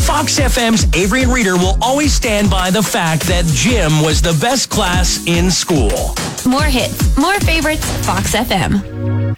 Fox 0.00 0.38
FM's 0.38 0.86
Avery 0.96 1.24
and 1.24 1.32
Reader 1.32 1.56
will 1.56 1.76
always 1.82 2.14
stand 2.14 2.50
by 2.50 2.70
the 2.70 2.82
fact 2.82 3.22
that 3.24 3.44
gym 3.46 4.02
was 4.02 4.22
the 4.22 4.36
best 4.40 4.70
class 4.70 5.26
in 5.26 5.50
school. 5.50 6.14
More 6.46 6.62
hits, 6.64 7.16
more 7.18 7.38
favorites, 7.40 7.84
Fox 8.06 8.34
FM. 8.34 9.36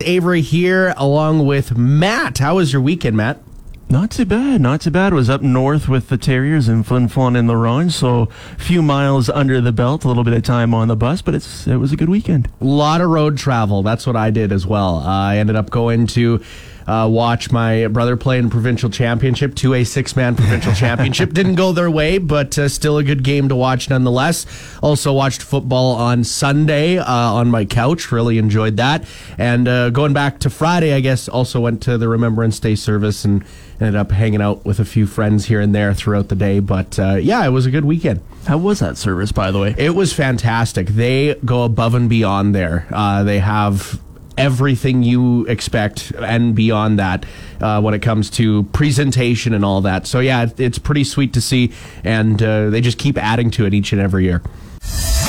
Avery 0.00 0.40
here 0.40 0.94
along 0.96 1.44
with 1.44 1.76
Matt. 1.76 2.38
How 2.38 2.56
was 2.56 2.72
your 2.72 2.80
weekend, 2.80 3.18
Matt? 3.18 3.38
Not 3.88 4.10
too 4.10 4.24
bad, 4.24 4.62
not 4.62 4.80
too 4.80 4.90
bad. 4.90 5.12
Was 5.12 5.28
up 5.28 5.42
north 5.42 5.88
with 5.88 6.08
the 6.08 6.16
Terriers 6.16 6.68
in 6.68 6.82
Flin 6.82 7.08
Flon 7.08 7.38
and 7.38 7.46
La 7.46 7.54
Ronge, 7.54 7.92
so 7.92 8.28
a 8.56 8.60
few 8.60 8.82
miles 8.82 9.28
under 9.28 9.60
the 9.60 9.72
belt, 9.72 10.04
a 10.04 10.08
little 10.08 10.24
bit 10.24 10.34
of 10.34 10.42
time 10.42 10.72
on 10.74 10.88
the 10.88 10.96
bus, 10.96 11.22
but 11.22 11.34
it's 11.34 11.66
it 11.66 11.76
was 11.76 11.92
a 11.92 11.96
good 11.96 12.08
weekend. 12.08 12.48
A 12.60 12.64
lot 12.64 13.00
of 13.00 13.10
road 13.10 13.36
travel. 13.36 13.82
That's 13.82 14.06
what 14.06 14.16
I 14.16 14.30
did 14.30 14.50
as 14.52 14.66
well. 14.66 14.96
Uh, 14.96 15.06
I 15.06 15.36
ended 15.36 15.54
up 15.54 15.70
going 15.70 16.06
to 16.08 16.42
uh, 16.86 17.08
watch 17.10 17.50
my 17.50 17.86
brother 17.88 18.16
play 18.16 18.38
in 18.38 18.50
provincial 18.50 18.90
championship, 18.90 19.54
2A 19.54 19.86
six 19.86 20.16
man 20.16 20.36
provincial 20.36 20.72
championship. 20.74 21.32
Didn't 21.32 21.56
go 21.56 21.72
their 21.72 21.90
way, 21.90 22.18
but 22.18 22.58
uh, 22.58 22.68
still 22.68 22.98
a 22.98 23.04
good 23.04 23.22
game 23.22 23.48
to 23.48 23.56
watch 23.56 23.90
nonetheless. 23.90 24.46
Also 24.82 25.12
watched 25.12 25.42
football 25.42 25.94
on 25.94 26.24
Sunday 26.24 26.98
uh, 26.98 27.04
on 27.06 27.50
my 27.50 27.64
couch. 27.64 28.12
Really 28.12 28.38
enjoyed 28.38 28.76
that. 28.76 29.04
And 29.38 29.66
uh, 29.66 29.90
going 29.90 30.12
back 30.12 30.38
to 30.40 30.50
Friday, 30.50 30.92
I 30.92 31.00
guess 31.00 31.28
also 31.28 31.60
went 31.60 31.82
to 31.82 31.98
the 31.98 32.08
Remembrance 32.08 32.60
Day 32.60 32.74
service 32.74 33.24
and 33.24 33.44
ended 33.80 33.96
up 33.96 34.10
hanging 34.10 34.40
out 34.40 34.64
with 34.64 34.80
a 34.80 34.84
few 34.84 35.06
friends 35.06 35.46
here 35.46 35.60
and 35.60 35.74
there 35.74 35.92
throughout 35.92 36.28
the 36.28 36.34
day. 36.36 36.60
But 36.60 36.98
uh, 36.98 37.14
yeah, 37.16 37.44
it 37.44 37.50
was 37.50 37.66
a 37.66 37.70
good 37.70 37.84
weekend. 37.84 38.20
How 38.46 38.58
was 38.58 38.78
that 38.78 38.96
service, 38.96 39.32
by 39.32 39.50
the 39.50 39.58
way? 39.58 39.74
It 39.76 39.94
was 39.94 40.12
fantastic. 40.12 40.88
They 40.88 41.34
go 41.44 41.64
above 41.64 41.94
and 41.94 42.08
beyond 42.08 42.54
there. 42.54 42.86
Uh, 42.92 43.24
they 43.24 43.40
have 43.40 44.00
everything 44.36 45.02
you 45.02 45.46
expect 45.46 46.12
and 46.12 46.54
beyond 46.54 46.98
that 46.98 47.24
uh, 47.60 47.80
when 47.80 47.94
it 47.94 48.02
comes 48.02 48.30
to 48.30 48.64
presentation 48.64 49.54
and 49.54 49.64
all 49.64 49.80
that. 49.82 50.06
So 50.06 50.20
yeah, 50.20 50.48
it's 50.58 50.78
pretty 50.78 51.04
sweet 51.04 51.32
to 51.34 51.40
see, 51.40 51.72
and 52.04 52.42
uh, 52.42 52.70
they 52.70 52.80
just 52.80 52.98
keep 52.98 53.18
adding 53.18 53.50
to 53.52 53.66
it 53.66 53.74
each 53.74 53.92
and 53.92 54.00
every 54.00 54.24
year. 54.24 54.42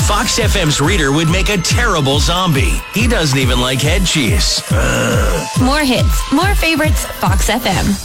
Fox 0.08 0.39
FM's 0.39 0.80
reader 0.80 1.11
would 1.11 1.30
make 1.30 1.49
a 1.49 1.58
terrible 1.58 2.19
zombie. 2.19 2.80
He 2.94 3.08
doesn't 3.08 3.38
even 3.38 3.59
like 3.59 3.81
head 3.81 4.05
cheese. 4.05 4.61
Ugh. 4.72 5.47
More 5.61 5.81
hits, 5.81 6.31
more 6.31 6.55
favorites, 6.55 7.05
Fox 7.05 7.49
FM. 7.49 8.03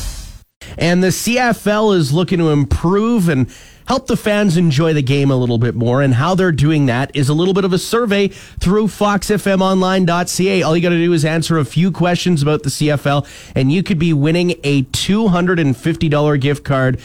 And 0.79 1.03
the 1.03 1.09
CFL 1.09 1.97
is 1.97 2.13
looking 2.13 2.39
to 2.39 2.51
improve 2.51 3.29
and 3.29 3.49
help 3.93 4.07
the 4.07 4.17
fans 4.17 4.57
enjoy 4.57 4.95
the 4.95 5.03
game 5.03 5.31
a 5.31 5.37
little 5.37 5.59
bit 5.59 5.75
more. 5.75 6.01
And 6.01 6.15
how 6.15 6.35
they're 6.35 6.51
doing 6.51 6.87
that 6.87 7.15
is 7.15 7.29
a 7.29 7.35
little 7.35 7.53
bit 7.53 7.67
of 7.67 7.75
a 7.75 7.79
survey 7.79 8.29
through 8.29 8.87
foxfmonline.ca. 8.87 10.63
All 10.63 10.75
you 10.75 10.83
got 10.83 10.89
to 10.89 10.97
do 10.97 11.13
is 11.13 11.27
answer 11.27 11.59
a 11.59 11.65
few 11.67 11.93
questions 11.93 12.41
about 12.41 12.63
the 12.63 12.71
CFL, 12.71 13.29
and 13.55 13.71
you 13.71 13.83
could 13.83 13.99
be 13.99 14.15
winning 14.15 14.53
a 14.65 14.85
$250 14.85 16.41
gift 16.41 16.65
card 16.65 17.03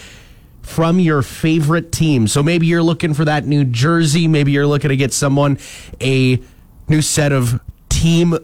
from 0.61 1.01
your 1.01 1.21
favorite 1.21 1.91
team. 1.91 2.25
So 2.25 2.41
maybe 2.41 2.67
you're 2.67 2.81
looking 2.81 3.13
for 3.13 3.25
that 3.25 3.45
new 3.45 3.65
jersey. 3.65 4.29
Maybe 4.29 4.53
you're 4.53 4.65
looking 4.65 4.87
to 4.87 4.95
get 4.95 5.11
someone 5.11 5.59
a 5.99 6.41
new 6.87 7.01
set 7.01 7.33
of 7.33 7.59
team 7.89 8.37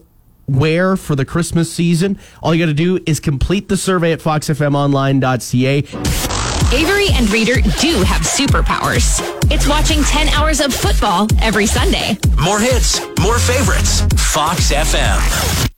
wear 0.49 0.97
for 0.97 1.15
the 1.15 1.23
Christmas 1.23 1.71
season. 1.71 2.19
All 2.41 2.53
you 2.53 2.61
got 2.61 2.69
to 2.69 2.73
do 2.73 2.99
is 3.05 3.21
complete 3.21 3.69
the 3.69 3.77
survey 3.77 4.11
at 4.11 4.19
foxfmonline.ca. 4.19 6.32
Avery 6.73 7.07
and 7.13 7.29
Reader 7.29 7.55
do 7.79 8.01
have 8.01 8.23
superpowers. 8.23 9.19
It's 9.51 9.67
watching 9.67 10.01
10 10.03 10.27
hours 10.29 10.59
of 10.59 10.73
football 10.73 11.27
every 11.39 11.67
Sunday. 11.67 12.17
More 12.43 12.59
hits, 12.59 12.99
more 13.19 13.37
favorites. 13.37 14.01
Fox 14.33 14.71
FM. 14.73 15.69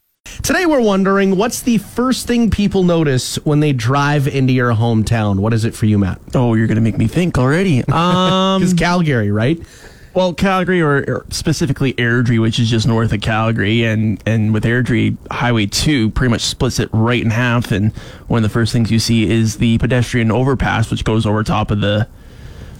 Today 0.41 0.65
we're 0.65 0.79
wondering 0.81 1.35
what's 1.35 1.63
the 1.63 1.79
first 1.79 2.27
thing 2.27 2.49
people 2.49 2.83
notice 2.83 3.35
when 3.45 3.59
they 3.59 3.73
drive 3.73 4.27
into 4.27 4.53
your 4.53 4.71
hometown? 4.73 5.39
What 5.39 5.51
is 5.53 5.65
it 5.65 5.75
for 5.75 5.85
you, 5.85 5.97
Matt? 5.97 6.21
Oh, 6.33 6.53
you're 6.53 6.67
going 6.67 6.75
to 6.75 6.81
make 6.81 6.97
me 6.97 7.07
think 7.07 7.37
already. 7.37 7.83
Um, 7.91 8.61
Because 8.61 8.73
Calgary, 8.75 9.31
right? 9.31 9.59
Well, 10.15 10.33
Calgary 10.33 10.81
or, 10.81 11.03
or, 11.09 11.25
specifically 11.29 11.93
Airdrie, 11.93 12.39
which 12.39 12.57
is 12.57 12.69
just 12.69 12.87
north 12.87 13.11
of 13.11 13.19
Calgary, 13.19 13.83
and 13.83 14.23
and 14.25 14.53
with 14.53 14.63
Airdrie, 14.63 15.17
Highway 15.29 15.65
Two 15.65 16.09
pretty 16.11 16.31
much 16.31 16.41
splits 16.41 16.79
it 16.79 16.89
right 16.93 17.21
in 17.21 17.31
half. 17.31 17.69
And 17.71 17.91
one 18.27 18.37
of 18.37 18.43
the 18.43 18.53
first 18.53 18.71
things 18.71 18.89
you 18.89 18.99
see 18.99 19.29
is 19.29 19.57
the 19.57 19.77
pedestrian 19.77 20.31
overpass, 20.31 20.89
which 20.89 21.03
goes 21.03 21.25
over 21.25 21.43
top 21.43 21.69
of 21.69 21.81
the 21.81 22.07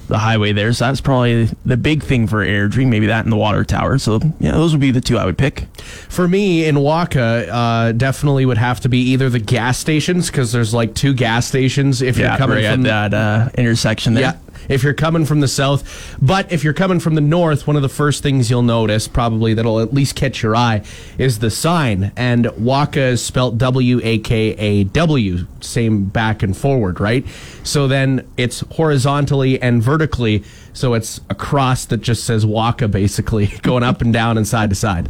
the 0.08 0.20
highway 0.20 0.54
there. 0.54 0.72
So 0.72 0.86
that's 0.86 1.02
probably 1.02 1.50
the 1.66 1.78
big 1.78 2.04
thing 2.04 2.28
for 2.28 2.46
Airdrie. 2.46 2.88
Maybe 2.88 3.08
that 3.08 3.26
and 3.26 3.32
the 3.32 3.38
water 3.38 3.66
tower. 3.66 3.98
So 3.98 4.22
yeah, 4.40 4.52
those 4.52 4.72
would 4.72 4.82
be 4.82 4.92
the 4.92 5.02
two 5.02 5.18
I 5.18 5.26
would 5.26 5.38
pick. 5.38 5.68
For 6.10 6.28
me 6.28 6.66
in 6.66 6.76
Wakaw, 6.76 7.50
uh, 7.52 7.92
definitely 7.92 8.46
would 8.46 8.58
have 8.58 8.80
to 8.82 8.90
be 8.90 9.00
either 9.00 9.30
the 9.30 9.40
gas 9.40 9.78
stations 9.78 10.30
because 10.30 10.52
there's 10.52 10.74
like 10.74 10.96
two 10.96 11.14
gas 11.14 11.48
stations 11.48 12.02
if 12.02 12.18
yeah, 12.18 12.30
you're 12.30 12.38
coming 12.38 12.58
right 12.58 12.72
from 12.72 12.86
at 12.86 13.12
that 13.12 13.14
uh, 13.14 13.50
intersection 13.58 14.14
there. 14.14 14.24
Yeah, 14.24 14.38
if 14.70 14.84
you're 14.84 14.94
coming 14.94 15.26
from 15.26 15.40
the 15.40 15.48
south. 15.48 16.18
But 16.22 16.52
if 16.52 16.64
you're 16.64 16.74
coming 16.74 17.00
from 17.00 17.16
the 17.16 17.22
north, 17.22 17.68
one 17.68 17.76
of 17.76 17.82
the 17.82 17.90
first 17.90 18.24
things 18.24 18.50
you'll 18.50 18.62
notice, 18.62 19.08
probably 19.08 19.54
that'll 19.54 19.80
at 19.80 19.94
least 19.94 20.16
catch 20.16 20.44
your 20.44 20.56
eye, 20.56 20.84
is 21.18 21.40
the 21.40 21.52
sign. 21.52 22.12
And 22.16 22.46
Wakaw 22.46 23.12
is 23.12 23.24
spelt 23.24 23.58
W 23.58 24.00
A 24.04 24.20
K 24.20 24.52
A 24.58 24.84
W, 24.86 25.48
same 25.62 26.06
back 26.06 26.44
and 26.44 26.56
forward, 26.56 27.00
right? 27.00 27.26
So 27.64 27.88
then 27.88 28.28
it's 28.38 28.62
horizontally 28.72 29.62
and 29.62 29.82
vertically. 29.82 30.44
So 30.74 30.94
it's 30.94 31.22
a 31.30 31.36
cross 31.36 31.86
that 31.86 31.98
just 31.98 32.24
says 32.24 32.46
Wakaw, 32.46 32.92
basically, 32.92 33.48
going 33.62 33.84
up 33.84 34.02
and 34.02 34.12
down 34.12 34.38
and 34.38 34.48
side 34.48 34.70
to 34.70 34.76
side. 34.76 35.10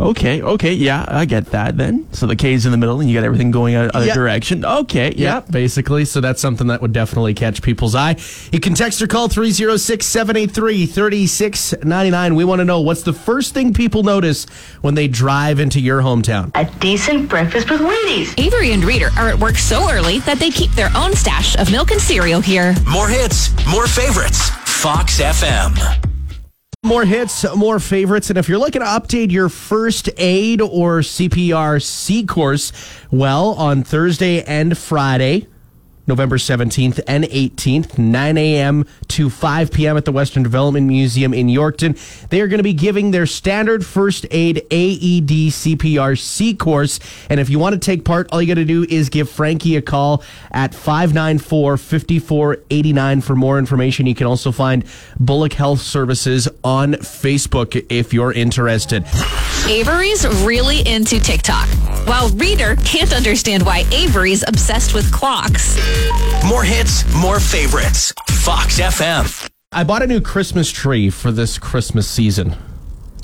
Okay, 0.00 0.40
okay, 0.42 0.72
yeah, 0.74 1.04
I 1.08 1.24
get 1.24 1.46
that 1.46 1.76
then. 1.76 2.06
So 2.12 2.26
the 2.28 2.36
K's 2.36 2.64
in 2.66 2.70
the 2.72 2.78
middle 2.78 3.00
and 3.00 3.10
you 3.10 3.16
got 3.18 3.24
everything 3.24 3.50
going 3.50 3.74
a 3.74 3.90
other 3.92 4.06
Yeah. 4.06 4.14
direction. 4.14 4.64
Okay, 4.64 5.12
yeah. 5.16 5.34
Yeah, 5.34 5.40
basically. 5.50 6.04
So 6.04 6.20
that's 6.20 6.40
something 6.40 6.68
that 6.68 6.80
would 6.80 6.92
definitely 6.92 7.34
catch 7.34 7.62
people's 7.62 7.96
eye. 7.96 8.14
You 8.52 8.60
can 8.60 8.74
text 8.74 9.02
or 9.02 9.08
call 9.08 9.26
306 9.28 10.06
783 10.06 10.86
3699. 10.86 12.34
We 12.36 12.44
want 12.44 12.60
to 12.60 12.64
know 12.64 12.80
what's 12.80 13.02
the 13.02 13.12
first 13.12 13.54
thing 13.54 13.74
people 13.74 14.04
notice 14.04 14.46
when 14.82 14.94
they 14.94 15.08
drive 15.08 15.58
into 15.58 15.80
your 15.80 16.00
hometown? 16.02 16.52
A 16.54 16.64
decent 16.78 17.28
breakfast 17.28 17.68
with 17.68 17.80
Wheaties. 17.80 18.38
Avery 18.38 18.70
and 18.72 18.84
Reader 18.84 19.10
are 19.18 19.28
at 19.30 19.38
work 19.38 19.56
so 19.56 19.90
early 19.90 20.20
that 20.20 20.38
they 20.38 20.50
keep 20.50 20.70
their 20.72 20.90
own 20.96 21.12
stash 21.14 21.56
of 21.56 21.72
milk 21.72 21.90
and 21.90 22.00
cereal 22.00 22.40
here. 22.40 22.72
More 22.88 23.08
hits, 23.08 23.50
more 23.66 23.88
favorites. 23.88 24.50
Fox 24.64 25.20
FM. 25.20 26.07
More 26.84 27.04
hits, 27.04 27.44
more 27.56 27.80
favorites. 27.80 28.30
And 28.30 28.38
if 28.38 28.48
you're 28.48 28.58
looking 28.58 28.82
to 28.82 28.86
update 28.86 29.32
your 29.32 29.48
first 29.48 30.08
aid 30.16 30.60
or 30.60 31.00
CPR 31.00 31.82
C 31.82 32.24
course, 32.24 32.72
well, 33.10 33.54
on 33.54 33.82
Thursday 33.82 34.44
and 34.44 34.78
Friday, 34.78 35.48
November 36.08 36.38
17th 36.38 37.00
and 37.06 37.24
18th, 37.24 37.98
9 37.98 38.38
a.m. 38.38 38.86
to 39.08 39.30
5 39.30 39.70
p.m. 39.70 39.96
at 39.96 40.04
the 40.04 40.12
Western 40.12 40.42
Development 40.42 40.86
Museum 40.86 41.34
in 41.34 41.46
Yorkton. 41.46 41.96
They 42.30 42.40
are 42.40 42.48
going 42.48 42.58
to 42.58 42.64
be 42.64 42.72
giving 42.72 43.10
their 43.10 43.26
standard 43.26 43.84
first 43.84 44.26
aid 44.30 44.58
AED 44.70 45.52
CPR 45.52 46.18
C 46.18 46.54
course. 46.54 46.98
And 47.28 47.38
if 47.38 47.50
you 47.50 47.58
want 47.58 47.74
to 47.74 47.78
take 47.78 48.04
part, 48.04 48.28
all 48.32 48.40
you 48.40 48.48
got 48.48 48.54
to 48.54 48.64
do 48.64 48.84
is 48.88 49.08
give 49.08 49.28
Frankie 49.28 49.76
a 49.76 49.82
call 49.82 50.24
at 50.50 50.74
594 50.74 51.76
5489 51.76 53.20
for 53.20 53.36
more 53.36 53.58
information. 53.58 54.06
You 54.06 54.14
can 54.14 54.26
also 54.26 54.50
find 54.50 54.84
Bullock 55.20 55.52
Health 55.52 55.80
Services 55.80 56.48
on 56.64 56.94
Facebook 56.94 57.86
if 57.90 58.14
you're 58.14 58.32
interested. 58.32 59.04
Avery's 59.66 60.26
really 60.44 60.80
into 60.86 61.18
TikTok, 61.20 61.68
while 62.06 62.28
Reader 62.30 62.76
can't 62.84 63.12
understand 63.12 63.64
why 63.64 63.84
Avery's 63.92 64.42
obsessed 64.46 64.94
with 64.94 65.10
clocks. 65.12 65.76
More 66.46 66.62
hits, 66.64 67.04
more 67.14 67.40
favorites. 67.40 68.12
Fox 68.28 68.78
FM. 68.80 69.50
I 69.72 69.84
bought 69.84 70.02
a 70.02 70.06
new 70.06 70.20
Christmas 70.20 70.70
tree 70.70 71.10
for 71.10 71.30
this 71.30 71.58
Christmas 71.58 72.08
season. 72.08 72.56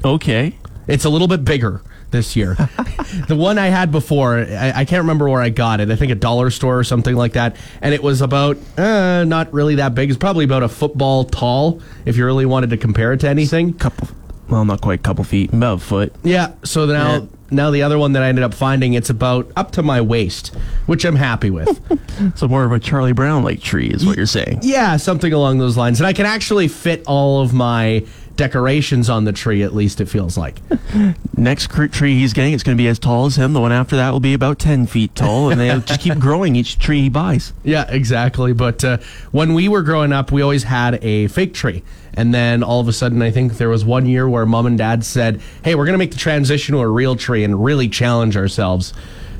Okay. 0.04 0.56
It's 0.86 1.04
a 1.06 1.08
little 1.08 1.28
bit 1.28 1.44
bigger 1.44 1.80
this 2.10 2.36
year. 2.36 2.54
the 3.28 3.36
one 3.36 3.58
I 3.58 3.68
had 3.68 3.90
before, 3.90 4.38
I, 4.38 4.72
I 4.76 4.84
can't 4.84 5.02
remember 5.02 5.28
where 5.28 5.40
I 5.40 5.48
got 5.48 5.80
it. 5.80 5.90
I 5.90 5.96
think 5.96 6.12
a 6.12 6.16
dollar 6.16 6.50
store 6.50 6.78
or 6.78 6.84
something 6.84 7.16
like 7.16 7.32
that. 7.32 7.56
And 7.80 7.94
it 7.94 8.02
was 8.02 8.20
about, 8.20 8.58
uh, 8.76 9.24
not 9.24 9.52
really 9.52 9.76
that 9.76 9.94
big. 9.94 10.10
It's 10.10 10.18
probably 10.18 10.44
about 10.44 10.62
a 10.62 10.68
football 10.68 11.24
tall, 11.24 11.80
if 12.04 12.18
you 12.18 12.26
really 12.26 12.46
wanted 12.46 12.70
to 12.70 12.76
compare 12.76 13.14
it 13.14 13.20
to 13.20 13.28
anything. 13.28 13.72
Couple 13.74 14.08
well, 14.48 14.64
not 14.64 14.80
quite 14.80 15.00
a 15.00 15.02
couple 15.02 15.24
feet, 15.24 15.52
about 15.52 15.78
a 15.78 15.80
foot. 15.80 16.14
Yeah. 16.22 16.52
So 16.64 16.86
now, 16.86 17.12
Yeah. 17.14 17.20
now 17.50 17.70
the 17.70 17.82
other 17.82 17.98
one 17.98 18.12
that 18.12 18.22
I 18.22 18.28
ended 18.28 18.44
up 18.44 18.54
finding, 18.54 18.94
it's 18.94 19.10
about 19.10 19.50
up 19.56 19.70
to 19.72 19.82
my 19.82 20.00
waist, 20.00 20.54
which 20.86 21.04
I'm 21.04 21.16
happy 21.16 21.50
with. 21.50 21.80
So 22.36 22.46
more 22.46 22.62
of 22.64 22.70
a 22.70 22.78
Charlie 22.78 23.12
Brown 23.12 23.42
like 23.42 23.60
tree 23.60 23.88
is 23.88 24.06
what 24.06 24.16
you're 24.16 24.24
saying. 24.26 24.60
yeah, 24.62 24.96
something 24.98 25.32
along 25.32 25.58
those 25.58 25.76
lines, 25.76 25.98
and 25.98 26.06
I 26.06 26.12
can 26.12 26.26
actually 26.26 26.68
fit 26.68 27.02
all 27.08 27.40
of 27.42 27.52
my 27.52 28.04
decorations 28.36 29.08
on 29.08 29.24
the 29.24 29.32
tree. 29.32 29.62
At 29.62 29.74
least 29.74 30.00
it 30.00 30.06
feels 30.06 30.36
like. 30.36 30.58
Next 31.36 31.70
tree 31.70 32.18
he's 32.18 32.32
getting, 32.32 32.52
it's 32.52 32.62
going 32.62 32.76
to 32.76 32.82
be 32.82 32.88
as 32.88 32.98
tall 32.98 33.26
as 33.26 33.36
him. 33.36 33.52
The 33.52 33.60
one 33.60 33.72
after 33.72 33.96
that 33.96 34.10
will 34.10 34.20
be 34.20 34.34
about 34.34 34.58
10 34.58 34.86
feet 34.86 35.14
tall, 35.14 35.50
and 35.50 35.60
they'll 35.60 35.80
just 35.80 36.00
keep 36.00 36.18
growing 36.18 36.56
each 36.56 36.78
tree 36.78 37.02
he 37.02 37.08
buys. 37.08 37.52
Yeah, 37.62 37.86
exactly. 37.88 38.52
But 38.52 38.84
uh, 38.84 38.98
when 39.32 39.54
we 39.54 39.68
were 39.68 39.82
growing 39.82 40.12
up, 40.12 40.32
we 40.32 40.42
always 40.42 40.64
had 40.64 41.02
a 41.04 41.28
fake 41.28 41.54
tree. 41.54 41.82
And 42.16 42.32
then 42.32 42.62
all 42.62 42.80
of 42.80 42.86
a 42.86 42.92
sudden, 42.92 43.20
I 43.22 43.30
think 43.30 43.54
there 43.54 43.68
was 43.68 43.84
one 43.84 44.06
year 44.06 44.28
where 44.28 44.46
mom 44.46 44.66
and 44.66 44.78
dad 44.78 45.04
said, 45.04 45.40
Hey, 45.64 45.74
we're 45.74 45.84
going 45.84 45.94
to 45.94 45.98
make 45.98 46.12
the 46.12 46.18
transition 46.18 46.74
to 46.74 46.80
a 46.80 46.88
real 46.88 47.16
tree 47.16 47.42
and 47.42 47.62
really 47.64 47.88
challenge 47.88 48.36
ourselves 48.36 48.92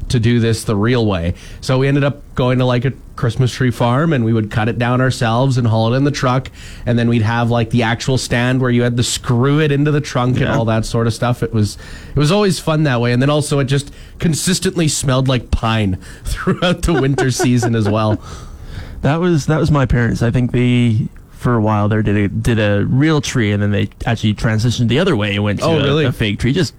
to 0.09 0.21
do 0.21 0.41
this 0.41 0.65
the 0.65 0.77
real 0.77 1.07
way. 1.07 1.35
So 1.61 1.79
we 1.79 1.89
ended 1.89 2.05
up 2.05 2.23
going 2.35 2.59
to 2.59 2.65
like 2.65 2.85
a 2.85 2.93
Christmas 3.17 3.53
tree 3.53 3.71
farm 3.71 4.13
and 4.13 4.25
we 4.25 4.33
would 4.33 4.51
cut 4.51 4.69
it 4.69 4.79
down 4.79 5.01
ourselves 5.01 5.57
and 5.57 5.67
haul 5.67 5.93
it 5.93 5.97
in 5.97 6.05
the 6.05 6.11
truck. 6.11 6.51
And 6.87 6.99
then 6.99 7.09
we'd 7.09 7.23
have 7.23 7.51
like 7.51 7.71
the 7.71 7.83
actual 7.83 8.19
stand 8.19 8.61
where 8.61 8.71
you 8.71 8.83
had 8.83 8.97
to 8.97 9.03
screw 9.03 9.61
it 9.61 9.73
into 9.73 9.91
the 9.91 10.01
trunk 10.01 10.39
and 10.39 10.49
all 10.49 10.65
that 10.67 10.85
sort 10.85 11.07
of 11.07 11.15
stuff. 11.15 11.43
It 11.43 11.53
was 11.53 11.79
it 12.11 12.17
was 12.17 12.33
always 12.33 12.59
fun 12.59 12.83
that 12.85 13.01
way. 13.01 13.13
And 13.13 13.23
then 13.23 13.31
also 13.31 13.59
it 13.59 13.65
just 13.65 13.93
consistently 14.19 14.89
smelled 14.89 15.29
like 15.29 15.51
pine 15.51 15.97
throughout 16.25 16.83
the 16.83 17.01
winter 17.01 17.31
season 17.31 17.75
as 17.75 17.89
well. 17.89 18.23
That 19.03 19.17
was 19.17 19.47
that 19.47 19.59
was 19.59 19.71
my 19.71 19.87
parents. 19.87 20.23
I 20.23 20.31
think 20.31 20.53
they 20.53 21.09
for 21.33 21.55
a 21.57 21.61
while 21.61 21.89
there 21.91 22.03
did 22.03 22.17
a 22.17 22.29
did 22.29 22.59
a 22.59 22.87
real 22.87 23.21
tree, 23.21 23.53
and 23.53 23.63
then 23.63 23.71
they 23.71 23.91
actually 24.07 24.35
transitioned 24.35 24.89
the 24.89 24.99
other 24.99 25.15
way 25.15 25.35
and 25.35 25.45
went 25.45 25.63
oh, 25.63 25.75
to 25.79 25.81
Oh, 25.81 25.85
a, 25.85 25.85
really? 25.85 26.05
a 26.07 26.13
fake 26.13 26.39
tree. 26.39 26.55
Just 26.55 26.75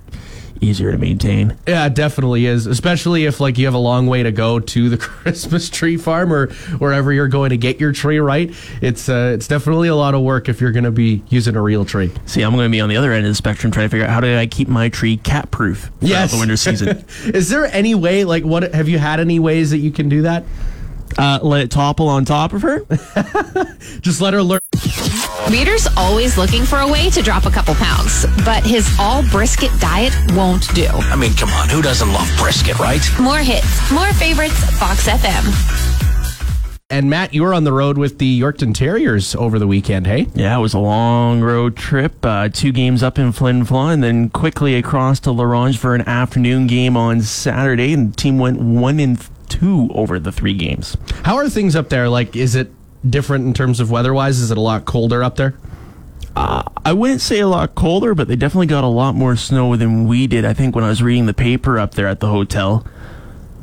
easier 0.62 0.92
to 0.92 0.98
maintain. 0.98 1.58
Yeah, 1.68 1.86
it 1.86 1.94
definitely 1.94 2.46
is. 2.46 2.66
Especially 2.66 3.26
if 3.26 3.40
like 3.40 3.58
you 3.58 3.66
have 3.66 3.74
a 3.74 3.80
long 3.80 4.08
way 4.08 4.24
to 4.24 4.32
go 4.32 4.60
to 4.60 4.90
the 4.90 4.98
Christmas 5.26 5.70
tree 5.70 5.98
farm 5.98 6.32
or 6.32 6.48
wherever 6.78 7.12
you're 7.12 7.28
going 7.28 7.50
to 7.52 7.58
get 7.58 7.80
your 7.80 7.92
tree 7.92 8.20
right. 8.20 8.54
It's 8.82 9.10
uh, 9.10 9.34
it's 9.36 9.48
definitely 9.48 9.88
a 9.88 9.96
lot 9.96 10.16
of 10.16 10.22
work 10.22 10.50
if 10.50 10.62
you're 10.62 10.72
going 10.72 10.86
to 10.86 10.92
be 10.92 11.24
using 11.30 11.56
a 11.56 11.62
real 11.62 11.86
tree. 11.86 12.12
See, 12.26 12.42
I'm 12.42 12.54
going 12.54 12.66
to 12.66 12.72
be 12.72 12.82
on 12.82 12.90
the 12.90 12.98
other 12.98 13.12
end 13.12 13.26
of 13.26 13.32
the 13.32 13.36
spectrum 13.36 13.72
trying 13.72 13.86
to 13.86 13.90
figure 13.90 14.06
out 14.06 14.12
how 14.12 14.22
do 14.22 14.38
I 14.38 14.48
keep 14.48 14.68
my 14.68 14.90
tree 14.90 15.18
cat 15.18 15.52
proof 15.52 15.92
throughout 16.00 16.30
the 16.30 16.40
winter 16.40 16.58
season. 16.58 17.06
is 17.26 17.50
there 17.50 17.66
any 17.66 17.96
way 17.96 18.26
like 18.26 18.44
what 18.44 18.74
have 18.74 18.90
you 18.90 18.98
had 18.98 19.20
any 19.20 19.40
ways 19.40 19.72
that 19.72 19.80
you 19.80 19.92
can 19.92 20.10
do 20.10 20.24
that? 20.24 20.44
uh, 21.18 21.40
let 21.42 21.62
it 21.62 21.72
topple 21.72 22.08
on 22.08 22.26
top 22.26 22.54
of 22.54 22.62
her. 22.62 22.86
Just 24.02 24.22
let 24.22 24.34
her 24.34 24.44
learn. 24.44 24.60
Reader's 25.50 25.88
always 25.96 26.38
looking 26.38 26.64
for 26.64 26.80
a 26.80 26.88
way 26.88 27.10
to 27.12 27.22
drop 27.22 27.46
a 27.46 27.52
couple 27.52 27.76
pounds, 27.76 28.26
but 28.44 28.64
his 28.66 28.90
all 29.00 29.22
brisket 29.30 29.70
diet 29.80 30.14
won't 30.34 30.74
do. 30.74 30.88
I 30.88 31.16
mean, 31.16 31.34
come 31.34 31.50
on, 31.50 31.70
who 31.70 31.82
doesn't 31.82 32.12
love 32.12 32.30
brisket, 32.38 32.80
right? 32.80 33.02
More 33.22 33.38
hits, 33.40 33.92
more 33.92 34.12
favorites, 34.14 34.60
Fox 34.80 35.08
FM. 35.08 35.96
And 36.90 37.10
Matt, 37.10 37.34
you 37.34 37.44
were 37.44 37.54
on 37.54 37.64
the 37.64 37.74
road 37.74 37.98
with 37.98 38.20
the 38.20 38.40
Yorkton 38.40 38.74
Terriers 38.74 39.36
over 39.36 39.58
the 39.60 39.68
weekend, 39.68 40.06
hey? 40.08 40.28
Yeah, 40.36 40.58
it 40.58 40.62
was 40.62 40.74
a 40.74 40.80
long 40.80 41.42
road 41.42 41.76
trip. 41.76 42.24
Uh, 42.24 42.50
two 42.50 42.72
games 42.72 43.02
up 43.04 43.18
in 43.18 43.32
Flin 43.32 43.66
Flon, 43.66 43.94
and 43.94 44.04
then 44.04 44.30
quickly 44.30 44.76
across 44.76 45.20
to 45.22 45.32
La 45.32 45.44
Ronge 45.46 45.78
for 45.78 45.96
an 45.96 46.02
afternoon 46.08 46.68
game 46.68 46.96
on 46.96 47.22
Saturday. 47.22 47.94
And 47.94 48.14
the 48.14 48.16
team 48.16 48.38
went 48.38 48.60
one 48.60 49.00
and 49.00 49.20
two 49.50 49.90
over 49.94 50.20
the 50.20 50.32
three 50.32 50.54
games. 50.54 50.96
How 51.24 51.36
are 51.38 51.50
things 51.50 51.76
up 51.76 51.90
there? 51.90 52.08
Like, 52.08 52.36
is 52.36 52.54
it 52.56 52.72
different 53.10 53.46
in 53.46 53.54
terms 53.54 53.80
of 53.80 53.92
weather-wise? 53.92 54.40
Is 54.40 54.52
it 54.52 54.58
a 54.58 54.62
lot 54.62 54.86
colder 54.86 55.24
up 55.24 55.36
there? 55.36 55.56
Uh, 56.36 56.64
I 56.84 56.92
wouldn't 56.92 57.22
say 57.22 57.40
a 57.40 57.48
lot 57.48 57.76
colder, 57.76 58.14
but 58.14 58.28
they 58.28 58.36
definitely 58.36 58.68
got 58.68 58.84
a 58.84 58.88
lot 58.88 59.16
more 59.16 59.36
snow 59.36 59.76
than 59.76 60.08
we 60.08 60.28
did. 60.28 60.44
I 60.44 60.54
think 60.54 60.76
when 60.76 60.84
I 60.84 60.90
was 60.90 61.02
reading 61.02 61.28
the 61.28 61.34
paper 61.34 61.80
up 61.80 61.96
there 61.96 62.08
at 62.08 62.20
the 62.20 62.28
hotel, 62.28 62.86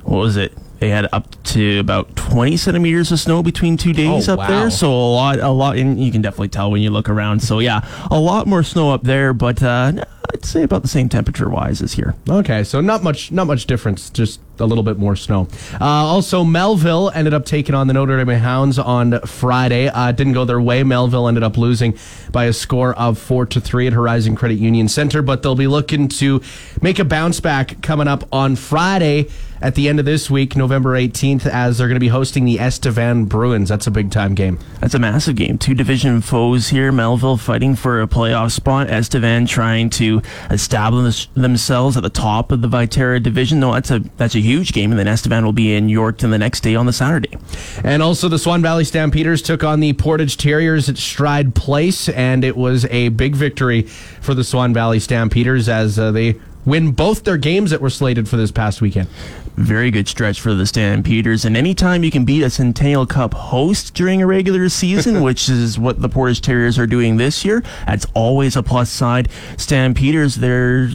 what 0.04 0.18
was 0.18 0.36
it? 0.36 0.56
They 0.82 0.88
had 0.88 1.08
up 1.12 1.40
to 1.44 1.78
about 1.78 2.16
20 2.16 2.56
centimeters 2.56 3.12
of 3.12 3.20
snow 3.20 3.40
between 3.40 3.76
two 3.76 3.92
days 3.92 4.28
Oh, 4.28 4.32
up 4.32 4.40
wow. 4.40 4.46
there. 4.48 4.68
So 4.68 4.90
a 4.92 5.12
lot, 5.14 5.38
a 5.38 5.48
lot, 5.50 5.76
and 5.76 6.02
you 6.02 6.10
can 6.10 6.22
definitely 6.22 6.48
tell 6.48 6.72
when 6.72 6.82
you 6.82 6.90
look 6.90 7.08
around. 7.08 7.38
So 7.40 7.60
yeah, 7.60 7.86
a 8.10 8.18
lot 8.18 8.48
more 8.48 8.64
snow 8.64 8.90
up 8.90 9.04
there, 9.04 9.32
but 9.32 9.62
uh, 9.62 9.92
I'd 10.34 10.44
say 10.44 10.64
about 10.64 10.82
the 10.82 10.88
same 10.88 11.08
temperature 11.08 11.48
wise 11.48 11.82
as 11.82 11.92
here. 11.92 12.16
Okay, 12.28 12.64
so 12.64 12.80
not 12.80 13.04
much, 13.04 13.30
not 13.30 13.46
much 13.46 13.66
difference. 13.66 14.10
Just 14.10 14.40
a 14.58 14.66
little 14.66 14.82
bit 14.82 14.98
more 14.98 15.14
snow. 15.14 15.46
Uh, 15.80 15.84
also, 15.84 16.42
Melville 16.42 17.12
ended 17.14 17.32
up 17.32 17.44
taking 17.44 17.76
on 17.76 17.86
the 17.86 17.92
Notre 17.92 18.16
Dame 18.24 18.36
Hounds 18.40 18.76
on 18.76 19.20
Friday. 19.20 19.86
Uh, 19.86 20.10
didn't 20.10 20.32
go 20.32 20.44
their 20.44 20.60
way. 20.60 20.82
Melville 20.82 21.28
ended 21.28 21.44
up 21.44 21.56
losing 21.56 21.96
by 22.32 22.46
a 22.46 22.52
score 22.52 22.92
of 22.94 23.18
four 23.18 23.46
to 23.46 23.60
three 23.60 23.86
at 23.86 23.92
Horizon 23.92 24.34
Credit 24.34 24.56
Union 24.58 24.88
Center, 24.88 25.22
but 25.22 25.44
they'll 25.44 25.54
be 25.54 25.68
looking 25.68 26.08
to 26.08 26.40
make 26.80 26.98
a 26.98 27.04
bounce 27.04 27.38
back 27.38 27.80
coming 27.82 28.08
up 28.08 28.24
on 28.32 28.56
Friday 28.56 29.28
at 29.62 29.76
the 29.76 29.88
end 29.88 30.00
of 30.00 30.04
this 30.04 30.28
week, 30.28 30.56
November 30.56 30.94
18th, 30.94 31.46
as 31.46 31.78
they're 31.78 31.86
going 31.86 31.96
to 31.96 32.00
be 32.00 32.08
hosting 32.08 32.44
the 32.44 32.58
Estevan 32.58 33.26
Bruins. 33.26 33.68
That's 33.68 33.86
a 33.86 33.90
big 33.90 34.10
time 34.10 34.34
game. 34.34 34.58
That's 34.80 34.94
a 34.94 34.98
massive 34.98 35.36
game. 35.36 35.56
Two 35.56 35.74
division 35.74 36.20
foes 36.20 36.68
here. 36.68 36.90
Melville 36.90 37.36
fighting 37.36 37.76
for 37.76 38.02
a 38.02 38.08
playoff 38.08 38.50
spot. 38.50 38.90
Estevan 38.90 39.46
trying 39.46 39.88
to 39.90 40.20
establish 40.50 41.28
themselves 41.34 41.96
at 41.96 42.02
the 42.02 42.10
top 42.10 42.50
of 42.50 42.60
the 42.60 42.68
Viterra 42.68 43.22
division. 43.22 43.60
No, 43.60 43.72
that's 43.72 43.90
a 43.90 44.00
that's 44.16 44.34
a 44.34 44.40
huge 44.40 44.72
game. 44.72 44.90
And 44.90 44.98
then 44.98 45.08
Estevan 45.08 45.44
will 45.44 45.52
be 45.52 45.74
in 45.74 45.86
Yorkton 45.86 46.30
the 46.30 46.38
next 46.38 46.60
day 46.60 46.74
on 46.74 46.86
the 46.86 46.92
Saturday. 46.92 47.38
And 47.84 48.02
also, 48.02 48.28
the 48.28 48.38
Swan 48.38 48.62
Valley 48.62 48.84
Stampeders 48.84 49.42
took 49.42 49.62
on 49.62 49.80
the 49.80 49.92
Portage 49.92 50.36
Terriers 50.36 50.88
at 50.88 50.98
Stride 50.98 51.54
Place, 51.54 52.08
and 52.08 52.42
it 52.42 52.56
was 52.56 52.84
a 52.86 53.10
big 53.10 53.36
victory 53.36 53.82
for 53.82 54.34
the 54.34 54.42
Swan 54.44 54.74
Valley 54.74 54.98
Stampeders 54.98 55.68
as 55.68 55.98
uh, 55.98 56.10
they 56.10 56.40
win 56.64 56.92
both 56.92 57.24
their 57.24 57.36
games 57.36 57.70
that 57.70 57.80
were 57.80 57.90
slated 57.90 58.28
for 58.28 58.36
this 58.36 58.50
past 58.50 58.80
weekend. 58.80 59.08
Very 59.56 59.90
good 59.90 60.08
stretch 60.08 60.40
for 60.40 60.54
the 60.54 60.66
Stampeders. 60.66 61.44
And 61.44 61.56
anytime 61.56 62.02
you 62.04 62.10
can 62.10 62.24
beat 62.24 62.42
a 62.42 62.50
Centennial 62.50 63.06
Cup 63.06 63.34
host 63.34 63.92
during 63.94 64.22
a 64.22 64.26
regular 64.26 64.68
season, 64.68 65.22
which 65.22 65.48
is 65.48 65.78
what 65.78 66.00
the 66.00 66.08
Portage 66.08 66.40
Terriers 66.40 66.78
are 66.78 66.86
doing 66.86 67.18
this 67.18 67.44
year, 67.44 67.62
that's 67.86 68.06
always 68.14 68.56
a 68.56 68.62
plus 68.62 68.90
side. 68.90 69.28
Stampeders, 69.58 70.36
they're 70.36 70.90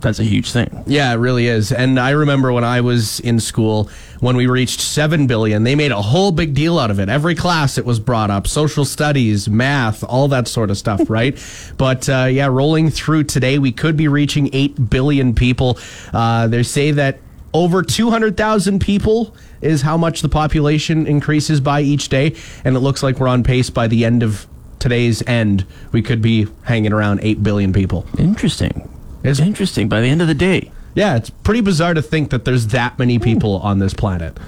that's 0.00 0.18
a 0.18 0.24
huge 0.24 0.52
thing. 0.52 0.84
Yeah, 0.86 1.10
it 1.12 1.16
really 1.16 1.46
is. 1.46 1.72
And 1.72 1.98
I 1.98 2.10
remember 2.10 2.52
when 2.52 2.64
I 2.64 2.82
was 2.82 3.18
in 3.20 3.40
school, 3.40 3.88
when 4.20 4.36
we 4.36 4.46
reached 4.46 4.80
7 4.80 5.26
billion, 5.26 5.64
they 5.64 5.74
made 5.74 5.90
a 5.90 6.02
whole 6.02 6.32
big 6.32 6.52
deal 6.52 6.78
out 6.78 6.90
of 6.90 7.00
it. 7.00 7.08
Every 7.08 7.34
class 7.34 7.78
it 7.78 7.84
was 7.86 7.98
brought 7.98 8.30
up 8.30 8.46
social 8.46 8.84
studies, 8.84 9.48
math, 9.48 10.04
all 10.04 10.28
that 10.28 10.48
sort 10.48 10.70
of 10.70 10.76
stuff, 10.76 11.08
right? 11.08 11.34
But 11.78 12.08
uh, 12.10 12.28
yeah, 12.30 12.46
rolling 12.46 12.90
through 12.90 13.24
today, 13.24 13.58
we 13.58 13.72
could 13.72 13.96
be 13.96 14.06
reaching 14.08 14.50
8 14.52 14.90
billion 14.90 15.34
people. 15.34 15.78
Uh, 16.12 16.46
they 16.48 16.62
say 16.62 16.90
that 16.90 17.18
over 17.56 17.82
200,000 17.82 18.80
people 18.80 19.34
is 19.62 19.82
how 19.82 19.96
much 19.96 20.20
the 20.20 20.28
population 20.28 21.06
increases 21.06 21.60
by 21.60 21.80
each 21.80 22.10
day. 22.10 22.34
And 22.64 22.76
it 22.76 22.80
looks 22.80 23.02
like 23.02 23.18
we're 23.18 23.28
on 23.28 23.42
pace 23.42 23.70
by 23.70 23.88
the 23.88 24.04
end 24.04 24.22
of 24.22 24.46
today's 24.78 25.26
end. 25.26 25.64
We 25.90 26.02
could 26.02 26.20
be 26.20 26.48
hanging 26.64 26.92
around 26.92 27.20
8 27.22 27.42
billion 27.42 27.72
people. 27.72 28.04
Interesting. 28.18 28.88
It's- 29.22 29.40
interesting. 29.40 29.88
By 29.88 30.02
the 30.02 30.08
end 30.08 30.20
of 30.20 30.28
the 30.28 30.34
day, 30.34 30.70
Yeah, 30.94 31.16
it's 31.16 31.28
pretty 31.28 31.60
bizarre 31.60 31.92
to 31.92 32.00
think 32.00 32.30
that 32.30 32.46
there's 32.46 32.68
that 32.68 32.98
many 32.98 33.16
hmm. 33.16 33.22
people 33.22 33.56
on 33.58 33.80
this 33.80 33.92
planet. 33.92 34.38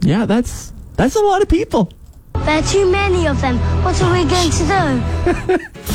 yeah, 0.00 0.24
that's 0.24 0.72
that's 0.96 1.14
a 1.14 1.20
lot 1.20 1.42
of 1.42 1.48
people. 1.48 1.92
There 2.32 2.58
are 2.58 2.62
too 2.62 2.90
many 2.90 3.26
of 3.28 3.38
them. 3.40 3.58
What 3.84 4.00
are 4.02 4.12
we 4.12 4.24
going 4.24 4.50
to 4.50 5.58
do? 5.58 5.66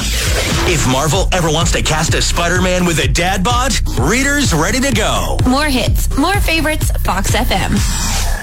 If 0.67 0.87
Marvel 0.87 1.27
ever 1.31 1.49
wants 1.51 1.71
to 1.73 1.83
cast 1.83 2.15
a 2.15 2.21
Spider 2.23 2.59
Man 2.59 2.85
with 2.85 2.97
a 3.03 3.07
dad 3.07 3.43
bod, 3.43 3.71
readers 3.99 4.51
ready 4.51 4.79
to 4.79 4.91
go. 4.91 5.37
More 5.47 5.65
hits, 5.65 6.15
more 6.17 6.39
favorites, 6.39 6.89
Fox 7.03 7.31
FM. 7.35 8.34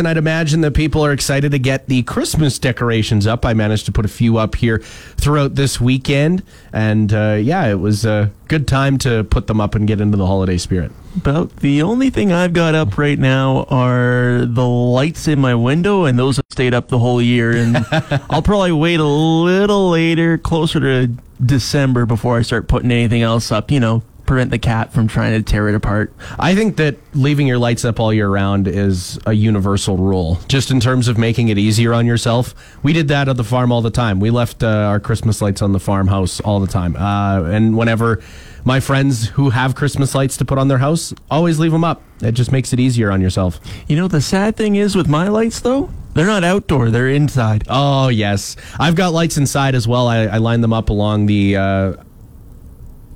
And 0.00 0.08
I'd 0.08 0.16
imagine 0.16 0.62
that 0.62 0.70
people 0.70 1.04
are 1.04 1.12
excited 1.12 1.52
to 1.52 1.58
get 1.58 1.86
the 1.86 2.02
Christmas 2.04 2.58
decorations 2.58 3.26
up. 3.26 3.44
I 3.44 3.52
managed 3.52 3.84
to 3.84 3.92
put 3.92 4.06
a 4.06 4.08
few 4.08 4.38
up 4.38 4.54
here 4.54 4.78
throughout 4.78 5.56
this 5.56 5.78
weekend. 5.78 6.42
And 6.72 7.12
uh, 7.12 7.36
yeah, 7.38 7.66
it 7.66 7.80
was 7.80 8.06
a 8.06 8.30
good 8.48 8.66
time 8.66 8.96
to 9.00 9.24
put 9.24 9.46
them 9.46 9.60
up 9.60 9.74
and 9.74 9.86
get 9.86 10.00
into 10.00 10.16
the 10.16 10.26
holiday 10.26 10.56
spirit. 10.56 10.90
About 11.16 11.54
the 11.56 11.82
only 11.82 12.08
thing 12.08 12.32
I've 12.32 12.54
got 12.54 12.74
up 12.74 12.96
right 12.96 13.18
now 13.18 13.64
are 13.64 14.46
the 14.46 14.66
lights 14.66 15.28
in 15.28 15.38
my 15.38 15.54
window, 15.54 16.04
and 16.06 16.18
those 16.18 16.36
have 16.36 16.46
stayed 16.48 16.72
up 16.72 16.88
the 16.88 16.98
whole 16.98 17.20
year. 17.20 17.50
And 17.52 17.84
I'll 18.30 18.40
probably 18.40 18.72
wait 18.72 19.00
a 19.00 19.04
little 19.04 19.90
later, 19.90 20.38
closer 20.38 20.80
to 20.80 21.08
December, 21.44 22.06
before 22.06 22.38
I 22.38 22.42
start 22.42 22.68
putting 22.68 22.90
anything 22.90 23.20
else 23.20 23.52
up. 23.52 23.70
You 23.70 23.80
know, 23.80 24.02
prevent 24.30 24.52
the 24.52 24.58
cat 24.60 24.92
from 24.92 25.08
trying 25.08 25.32
to 25.32 25.42
tear 25.42 25.68
it 25.68 25.74
apart. 25.74 26.14
I 26.38 26.54
think 26.54 26.76
that 26.76 26.94
leaving 27.16 27.48
your 27.48 27.58
lights 27.58 27.84
up 27.84 27.98
all 27.98 28.14
year 28.14 28.28
round 28.28 28.68
is 28.68 29.18
a 29.26 29.32
universal 29.32 29.96
rule, 29.96 30.38
just 30.46 30.70
in 30.70 30.78
terms 30.78 31.08
of 31.08 31.18
making 31.18 31.48
it 31.48 31.58
easier 31.58 31.92
on 31.92 32.06
yourself. 32.06 32.54
We 32.84 32.92
did 32.92 33.08
that 33.08 33.28
at 33.28 33.36
the 33.36 33.42
farm 33.42 33.72
all 33.72 33.82
the 33.82 33.90
time. 33.90 34.20
We 34.20 34.30
left 34.30 34.62
uh, 34.62 34.68
our 34.68 35.00
Christmas 35.00 35.42
lights 35.42 35.62
on 35.62 35.72
the 35.72 35.80
farmhouse 35.80 36.38
all 36.42 36.60
the 36.60 36.68
time. 36.68 36.94
Uh, 36.94 37.42
and 37.42 37.76
whenever 37.76 38.22
my 38.64 38.78
friends 38.78 39.26
who 39.30 39.50
have 39.50 39.74
Christmas 39.74 40.14
lights 40.14 40.36
to 40.36 40.44
put 40.44 40.58
on 40.58 40.68
their 40.68 40.78
house, 40.78 41.12
always 41.28 41.58
leave 41.58 41.72
them 41.72 41.82
up. 41.82 42.00
It 42.22 42.32
just 42.32 42.52
makes 42.52 42.72
it 42.72 42.78
easier 42.78 43.10
on 43.10 43.20
yourself. 43.20 43.58
You 43.88 43.96
know, 43.96 44.06
the 44.06 44.20
sad 44.20 44.56
thing 44.56 44.76
is 44.76 44.94
with 44.94 45.08
my 45.08 45.26
lights, 45.26 45.58
though, 45.58 45.90
they're 46.14 46.26
not 46.26 46.44
outdoor; 46.44 46.90
they're 46.90 47.08
inside. 47.08 47.64
Oh, 47.68 48.08
yes. 48.08 48.54
I've 48.78 48.94
got 48.94 49.12
lights 49.12 49.38
inside 49.38 49.74
as 49.74 49.88
well. 49.88 50.06
I, 50.06 50.26
I 50.26 50.36
line 50.38 50.60
them 50.60 50.72
up 50.72 50.88
along 50.88 51.26
the 51.26 51.56
uh, 51.56 51.92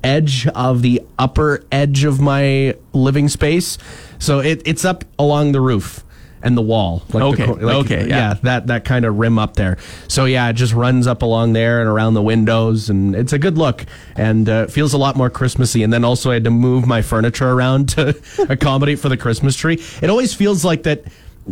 edge 0.05 0.47
of 0.47 0.81
the 0.81 1.01
upper 1.17 1.63
edge 1.71 2.03
of 2.03 2.21
my 2.21 2.75
living 2.93 3.27
space. 3.27 3.77
So 4.19 4.39
it, 4.39 4.61
it's 4.65 4.85
up 4.85 5.03
along 5.19 5.51
the 5.51 5.61
roof 5.61 6.03
and 6.43 6.55
the 6.55 6.61
wall. 6.61 7.01
Like 7.11 7.23
Okay, 7.23 7.45
cor- 7.45 7.55
like- 7.55 7.75
okay, 7.85 8.07
yeah. 8.07 8.35
that, 8.43 8.67
that 8.67 8.85
kind 8.85 9.03
of 9.03 9.17
rim 9.17 9.39
up 9.39 9.55
there. 9.55 9.77
So 10.07 10.25
yeah, 10.25 10.47
it 10.49 10.53
just 10.53 10.73
runs 10.73 11.07
up 11.07 11.23
along 11.23 11.53
there 11.53 11.79
and 11.81 11.89
around 11.89 12.13
the 12.13 12.21
windows, 12.21 12.87
and 12.89 13.15
it's 13.15 13.33
a 13.33 13.39
good 13.39 13.57
look 13.57 13.83
and 14.15 14.47
uh, 14.47 14.67
feels 14.67 14.93
a 14.93 14.97
lot 14.99 15.15
more 15.15 15.29
Christmassy. 15.31 15.81
And 15.81 15.91
then 15.91 16.03
also 16.05 16.29
I 16.29 16.35
had 16.35 16.43
to 16.43 16.51
move 16.51 16.85
my 16.85 17.01
furniture 17.01 17.49
around 17.49 17.89
to 17.95 18.15
accommodate 18.47 18.99
for 18.99 19.09
the 19.09 19.17
Christmas 19.17 19.55
tree. 19.55 19.81
It 20.03 20.09
always 20.11 20.33
feels 20.35 20.63
like 20.63 20.83
that 20.83 21.03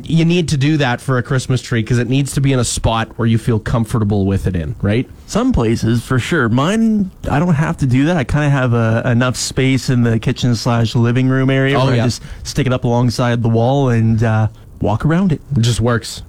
you 0.01 0.25
need 0.25 0.49
to 0.49 0.57
do 0.57 0.77
that 0.77 0.99
for 1.01 1.17
a 1.19 1.23
Christmas 1.23 1.61
tree 1.61 1.81
because 1.83 1.99
it 1.99 2.07
needs 2.09 2.33
to 2.33 2.41
be 2.41 2.51
in 2.51 2.57
a 2.59 2.63
spot 2.63 3.09
where 3.19 3.27
you 3.27 3.37
feel 3.37 3.59
comfortable 3.59 4.25
with 4.25 4.47
it 4.47 4.55
in, 4.55 4.75
right? 4.81 5.07
Some 5.27 5.53
places, 5.53 6.03
for 6.03 6.17
sure. 6.17 6.49
Mine, 6.49 7.11
I 7.29 7.37
don't 7.37 7.53
have 7.53 7.77
to 7.77 7.85
do 7.85 8.05
that. 8.05 8.17
I 8.17 8.23
kind 8.23 8.45
of 8.45 8.51
have 8.51 8.73
uh 8.73 9.07
enough 9.07 9.35
space 9.35 9.89
in 9.89 10.01
the 10.03 10.17
kitchen 10.19 10.55
slash 10.55 10.95
living 10.95 11.27
room 11.29 11.49
area 11.51 11.79
Oh, 11.79 11.85
where 11.85 11.95
yeah. 11.95 12.03
I 12.03 12.07
just 12.07 12.23
stick 12.43 12.65
it 12.65 12.73
up 12.73 12.83
alongside 12.85 13.43
the 13.43 13.49
wall 13.49 13.89
and 13.89 14.23
uh, 14.23 14.47
walk 14.81 15.05
around 15.05 15.31
it. 15.31 15.41
It 15.55 15.61
just 15.61 15.79
works. 15.79 16.23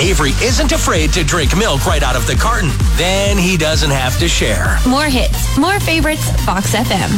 Avery 0.00 0.30
isn't 0.42 0.72
afraid 0.72 1.12
to 1.12 1.22
drink 1.22 1.56
milk 1.56 1.84
right 1.86 2.02
out 2.02 2.16
of 2.16 2.26
the 2.26 2.34
carton. 2.34 2.70
Then 2.96 3.36
he 3.38 3.56
doesn't 3.56 3.90
have 3.90 4.18
to 4.18 4.28
share. 4.28 4.78
More 4.88 5.04
hits, 5.04 5.56
more 5.58 5.78
favorites, 5.80 6.28
Fox 6.44 6.74
FM. 6.74 7.10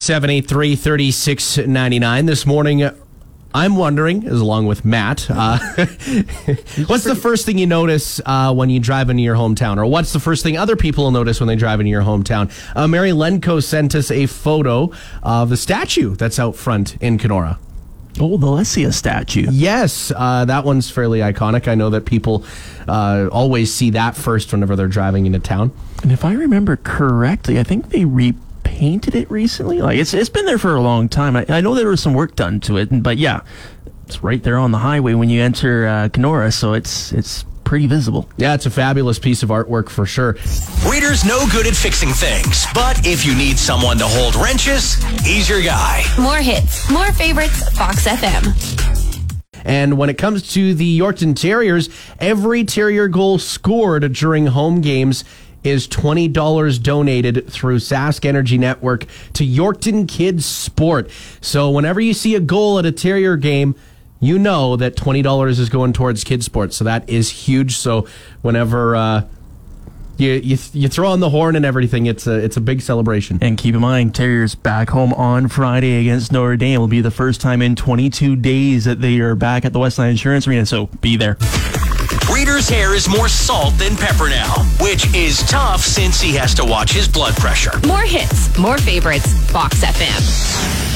783 0.00 0.74
3699. 0.76 2.26
This 2.26 2.46
morning, 2.46 2.90
I'm 3.54 3.76
wondering, 3.76 4.26
as 4.26 4.40
along 4.40 4.66
with 4.66 4.84
Matt, 4.84 5.26
uh, 5.30 5.58
what's 6.86 7.04
the 7.04 7.18
first 7.18 7.46
thing 7.46 7.56
you 7.56 7.66
notice 7.66 8.20
uh, 8.26 8.52
when 8.52 8.68
you 8.68 8.78
drive 8.78 9.08
into 9.08 9.22
your 9.22 9.36
hometown? 9.36 9.78
Or 9.78 9.86
what's 9.86 10.12
the 10.12 10.20
first 10.20 10.42
thing 10.42 10.58
other 10.58 10.76
people 10.76 11.04
will 11.04 11.10
notice 11.10 11.40
when 11.40 11.48
they 11.48 11.56
drive 11.56 11.80
into 11.80 11.90
your 11.90 12.02
hometown? 12.02 12.52
Uh, 12.76 12.86
Mary 12.86 13.10
Lenko 13.10 13.62
sent 13.62 13.94
us 13.94 14.10
a 14.10 14.26
photo 14.26 14.90
of 15.22 15.48
the 15.48 15.56
statue 15.56 16.14
that's 16.14 16.38
out 16.38 16.56
front 16.56 16.96
in 17.00 17.16
Canora. 17.18 17.58
Oh, 18.20 18.36
the 18.36 18.46
Lesia 18.46 18.92
statue. 18.92 19.46
Yes, 19.50 20.12
uh, 20.14 20.44
that 20.44 20.64
one's 20.64 20.90
fairly 20.90 21.20
iconic. 21.20 21.68
I 21.68 21.74
know 21.74 21.90
that 21.90 22.04
people 22.04 22.44
uh, 22.88 23.28
always 23.30 23.72
see 23.72 23.90
that 23.90 24.16
first 24.16 24.52
whenever 24.52 24.74
they're 24.76 24.88
driving 24.88 25.24
into 25.24 25.38
town. 25.38 25.70
And 26.02 26.10
if 26.12 26.24
I 26.24 26.32
remember 26.32 26.76
correctly, 26.76 27.58
I 27.58 27.62
think 27.62 27.90
they 27.90 28.04
repainted 28.78 29.14
it 29.16 29.28
recently. 29.30 29.80
Like 29.80 29.98
it's 29.98 30.14
it's 30.14 30.28
been 30.28 30.46
there 30.46 30.58
for 30.58 30.76
a 30.76 30.80
long 30.80 31.08
time. 31.08 31.36
I, 31.36 31.44
I 31.48 31.60
know 31.60 31.74
there 31.74 31.88
was 31.88 32.00
some 32.00 32.14
work 32.14 32.36
done 32.36 32.60
to 32.60 32.76
it, 32.76 33.02
but 33.02 33.18
yeah, 33.18 33.40
it's 34.06 34.22
right 34.22 34.42
there 34.42 34.56
on 34.56 34.70
the 34.70 34.78
highway 34.78 35.14
when 35.14 35.28
you 35.30 35.42
enter 35.42 35.86
uh, 35.86 36.08
Canora, 36.08 36.52
so 36.52 36.74
it's 36.74 37.12
it's 37.12 37.44
pretty 37.64 37.88
visible. 37.88 38.28
Yeah, 38.36 38.54
it's 38.54 38.66
a 38.66 38.70
fabulous 38.70 39.18
piece 39.18 39.42
of 39.42 39.48
artwork 39.48 39.88
for 39.88 40.06
sure. 40.06 40.36
Reader's 40.88 41.24
no 41.24 41.44
good 41.50 41.66
at 41.66 41.74
fixing 41.74 42.10
things, 42.10 42.66
but 42.72 43.04
if 43.04 43.26
you 43.26 43.34
need 43.34 43.58
someone 43.58 43.98
to 43.98 44.06
hold 44.06 44.36
wrenches, 44.36 44.94
he's 45.24 45.48
your 45.48 45.62
guy. 45.62 46.04
More 46.18 46.36
hits, 46.38 46.88
more 46.90 47.12
favorites, 47.12 47.68
Fox 47.76 48.06
FM. 48.06 48.54
And 49.64 49.98
when 49.98 50.08
it 50.08 50.16
comes 50.16 50.52
to 50.54 50.72
the 50.72 50.98
Yorkton 50.98 51.34
Terriers, 51.34 51.90
every 52.20 52.64
Terrier 52.64 53.08
goal 53.08 53.38
scored 53.38 54.12
during 54.12 54.46
home 54.46 54.80
games 54.80 55.24
is 55.68 55.86
$20 55.88 56.82
donated 56.82 57.48
through 57.48 57.76
Sask 57.78 58.24
Energy 58.24 58.58
Network 58.58 59.06
to 59.34 59.46
Yorkton 59.46 60.08
Kids 60.08 60.44
Sport. 60.44 61.10
So 61.40 61.70
whenever 61.70 62.00
you 62.00 62.14
see 62.14 62.34
a 62.34 62.40
goal 62.40 62.78
at 62.78 62.86
a 62.86 62.92
Terrier 62.92 63.36
game, 63.36 63.74
you 64.20 64.38
know 64.38 64.76
that 64.76 64.96
$20 64.96 65.48
is 65.48 65.68
going 65.68 65.92
towards 65.92 66.24
kids 66.24 66.44
sports. 66.44 66.76
So 66.76 66.84
that 66.84 67.08
is 67.08 67.30
huge. 67.30 67.76
So 67.76 68.06
whenever 68.42 68.96
uh, 68.96 69.24
you, 70.18 70.32
you 70.32 70.58
you 70.72 70.88
throw 70.88 71.10
on 71.10 71.20
the 71.20 71.30
horn 71.30 71.56
and 71.56 71.64
everything, 71.64 72.06
it's 72.06 72.26
a 72.26 72.34
it's 72.34 72.56
a 72.56 72.60
big 72.60 72.82
celebration. 72.82 73.38
And 73.40 73.56
keep 73.56 73.74
in 73.74 73.80
mind, 73.80 74.14
Terriers 74.14 74.54
back 74.54 74.90
home 74.90 75.12
on 75.14 75.48
Friday 75.48 76.00
against 76.00 76.32
Notre 76.32 76.56
Dame 76.56 76.80
will 76.80 76.88
be 76.88 77.00
the 77.00 77.10
first 77.10 77.40
time 77.40 77.62
in 77.62 77.76
22 77.76 78.36
days 78.36 78.84
that 78.84 79.00
they 79.00 79.20
are 79.20 79.34
back 79.34 79.64
at 79.64 79.72
the 79.72 79.78
Westland 79.78 80.10
Insurance 80.10 80.46
Arena. 80.46 80.66
So 80.66 80.86
be 81.00 81.16
there. 81.16 81.36
Reader's 82.32 82.68
hair 82.68 82.94
is 82.94 83.08
more 83.08 83.28
salt 83.28 83.76
than 83.78 83.96
pepper 83.96 84.28
now, 84.28 84.52
which 84.80 85.12
is 85.14 85.38
tough 85.44 85.80
since 85.80 86.20
he 86.20 86.34
has 86.34 86.54
to 86.54 86.64
watch 86.64 86.92
his 86.92 87.08
blood 87.08 87.34
pressure. 87.36 87.72
More 87.86 88.02
hits, 88.02 88.56
more 88.58 88.78
favorites, 88.78 89.32
Fox 89.50 89.82
FM. 89.82 90.88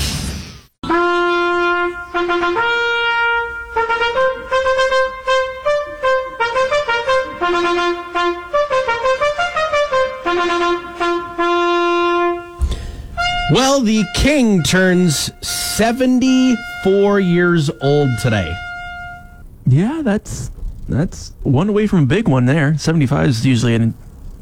Well, 13.53 13.83
the 13.83 14.05
king 14.15 14.63
turns 14.63 15.31
74 15.47 17.21
years 17.21 17.69
old 17.83 18.09
today. 18.23 18.57
Yeah, 19.67 20.01
that's 20.03 20.51
that's 20.89 21.35
one 21.43 21.69
away 21.69 21.87
from 21.87 22.05
a 22.05 22.07
big 22.07 22.29
one 22.29 22.47
there. 22.47 22.79
75 22.79 23.29
is 23.29 23.45
usually 23.45 23.75
an 23.75 23.93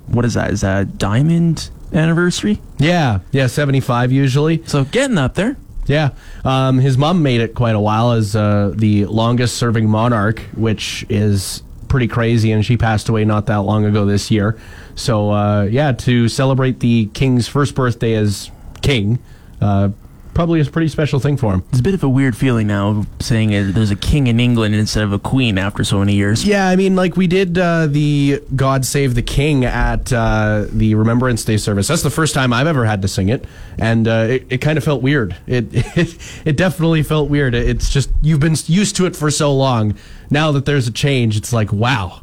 what 0.06 0.24
is 0.24 0.34
that? 0.34 0.52
Is 0.52 0.60
that 0.60 0.82
a 0.82 0.84
diamond 0.84 1.70
anniversary? 1.92 2.60
Yeah, 2.78 3.18
yeah, 3.32 3.48
75 3.48 4.12
usually. 4.12 4.62
So 4.66 4.84
getting 4.84 5.18
up 5.18 5.34
there. 5.34 5.56
Yeah. 5.86 6.10
Um, 6.44 6.78
his 6.78 6.96
mom 6.96 7.20
made 7.24 7.40
it 7.40 7.56
quite 7.56 7.74
a 7.74 7.80
while 7.80 8.12
as 8.12 8.36
uh, 8.36 8.72
the 8.76 9.06
longest 9.06 9.56
serving 9.56 9.88
monarch, 9.88 10.38
which 10.54 11.04
is 11.08 11.64
pretty 11.88 12.06
crazy, 12.06 12.52
and 12.52 12.64
she 12.64 12.76
passed 12.76 13.08
away 13.08 13.24
not 13.24 13.46
that 13.46 13.62
long 13.62 13.84
ago 13.84 14.04
this 14.04 14.30
year. 14.30 14.56
So, 14.94 15.32
uh, 15.32 15.62
yeah, 15.64 15.90
to 15.90 16.28
celebrate 16.28 16.78
the 16.78 17.06
king's 17.06 17.48
first 17.48 17.74
birthday 17.74 18.14
as 18.14 18.52
king, 18.82 19.18
uh, 19.60 19.90
probably 20.34 20.60
a 20.60 20.64
pretty 20.64 20.88
special 20.88 21.20
thing 21.20 21.36
for 21.36 21.52
him. 21.52 21.64
It's 21.70 21.80
a 21.80 21.82
bit 21.82 21.94
of 21.94 22.02
a 22.02 22.08
weird 22.08 22.36
feeling 22.36 22.66
now 22.66 23.04
saying 23.18 23.50
there's 23.72 23.90
a 23.90 23.96
king 23.96 24.26
in 24.26 24.40
England 24.40 24.74
instead 24.74 25.04
of 25.04 25.12
a 25.12 25.18
queen 25.18 25.58
after 25.58 25.84
so 25.84 25.98
many 25.98 26.14
years. 26.14 26.46
Yeah, 26.46 26.68
I 26.68 26.76
mean, 26.76 26.96
like 26.96 27.16
we 27.16 27.26
did 27.26 27.58
uh, 27.58 27.86
the 27.86 28.42
God 28.54 28.84
Save 28.84 29.14
the 29.14 29.22
King 29.22 29.64
at 29.64 30.12
uh, 30.12 30.66
the 30.70 30.94
Remembrance 30.94 31.44
Day 31.44 31.56
service. 31.56 31.88
That's 31.88 32.02
the 32.02 32.10
first 32.10 32.34
time 32.34 32.52
I've 32.52 32.66
ever 32.66 32.84
had 32.84 33.02
to 33.02 33.08
sing 33.08 33.28
it, 33.28 33.44
and 33.78 34.06
uh, 34.08 34.26
it, 34.30 34.46
it 34.50 34.58
kind 34.58 34.78
of 34.78 34.84
felt 34.84 35.02
weird. 35.02 35.36
It, 35.46 35.68
it 35.72 36.16
it 36.44 36.56
definitely 36.56 37.02
felt 37.02 37.28
weird. 37.28 37.54
It's 37.54 37.90
just 37.90 38.10
you've 38.22 38.40
been 38.40 38.56
used 38.66 38.96
to 38.96 39.06
it 39.06 39.16
for 39.16 39.30
so 39.30 39.54
long. 39.54 39.94
Now 40.30 40.52
that 40.52 40.64
there's 40.64 40.86
a 40.86 40.92
change, 40.92 41.36
it's 41.36 41.52
like 41.52 41.72
wow, 41.72 42.20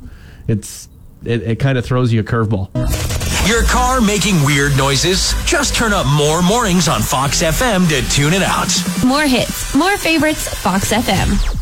it's 0.48 0.90
it, 1.24 1.42
it 1.44 1.60
kind 1.60 1.78
of 1.78 1.86
throws 1.86 2.14
you 2.14 2.22
a 2.22 2.24
curveball. 2.24 3.27
Your 3.48 3.64
car 3.64 4.02
making 4.02 4.44
weird 4.44 4.76
noises? 4.76 5.34
Just 5.46 5.74
turn 5.74 5.94
up 5.94 6.06
more 6.06 6.42
mornings 6.42 6.90
on 6.90 7.02
Fox 7.02 7.42
FM 7.42 7.88
to 7.88 8.02
tune 8.10 8.34
it 8.34 8.42
out. 8.42 8.68
More 9.06 9.22
hits, 9.22 9.74
more 9.74 9.96
favorites, 9.96 10.54
Fox 10.54 10.92
FM. 10.92 11.56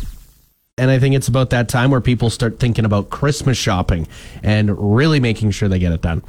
And 0.78 0.90
I 0.90 0.98
think 0.98 1.14
it's 1.14 1.28
about 1.28 1.50
that 1.50 1.68
time 1.68 1.92
where 1.92 2.00
people 2.00 2.28
start 2.28 2.58
thinking 2.58 2.84
about 2.84 3.08
Christmas 3.10 3.56
shopping 3.56 4.08
and 4.42 4.96
really 4.96 5.20
making 5.20 5.52
sure 5.52 5.68
they 5.68 5.78
get 5.78 5.92
it 5.92 6.02
done. 6.02 6.24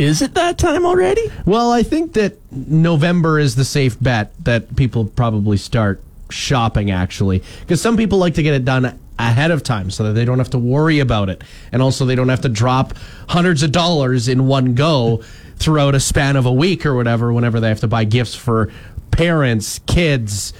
Is 0.00 0.20
it 0.20 0.34
that 0.34 0.58
time 0.58 0.84
already? 0.84 1.30
Well, 1.46 1.70
I 1.70 1.84
think 1.84 2.14
that 2.14 2.36
November 2.50 3.38
is 3.38 3.54
the 3.54 3.64
safe 3.64 3.96
bet 4.00 4.32
that 4.44 4.74
people 4.74 5.04
probably 5.04 5.58
start 5.58 6.02
shopping 6.28 6.90
actually 6.90 7.44
because 7.60 7.80
some 7.80 7.96
people 7.96 8.18
like 8.18 8.34
to 8.34 8.42
get 8.42 8.52
it 8.52 8.64
done 8.64 8.98
ahead 9.18 9.50
of 9.50 9.62
time 9.62 9.90
so 9.90 10.04
that 10.04 10.12
they 10.12 10.24
don't 10.24 10.38
have 10.38 10.50
to 10.50 10.58
worry 10.58 10.98
about 10.98 11.28
it 11.28 11.42
and 11.72 11.82
also 11.82 12.04
they 12.04 12.14
don't 12.14 12.28
have 12.28 12.40
to 12.40 12.48
drop 12.48 12.94
hundreds 13.28 13.62
of 13.62 13.72
dollars 13.72 14.28
in 14.28 14.46
one 14.46 14.74
go 14.74 15.22
throughout 15.56 15.94
a 15.94 16.00
span 16.00 16.36
of 16.36 16.46
a 16.46 16.52
week 16.52 16.86
or 16.86 16.94
whatever 16.94 17.32
whenever 17.32 17.60
they 17.60 17.68
have 17.68 17.80
to 17.80 17.88
buy 17.88 18.04
gifts 18.04 18.34
for 18.34 18.70
parents 19.10 19.80
kids 19.86 20.52